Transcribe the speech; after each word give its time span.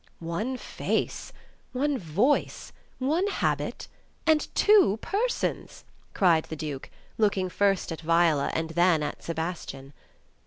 "One 0.19 0.57
face, 0.57 1.31
one 1.73 1.95
voice, 1.95 2.73
one 2.97 3.27
habit, 3.27 3.87
and 4.25 4.47
two 4.55 4.97
persons!" 4.99 5.83
cried 6.15 6.45
the 6.45 6.55
Duke, 6.55 6.89
looking 7.19 7.49
first 7.49 7.91
at 7.91 8.01
Viola, 8.01 8.49
and 8.55 8.71
then 8.71 9.03
at 9.03 9.21
Sebastian. 9.21 9.93